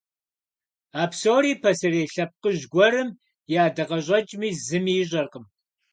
[1.01, 3.09] А псори пасэрей лъэпкъыжь гуэрым
[3.53, 5.45] и ӀэдакъэщӀэкӀми зыми ищӀэркъым.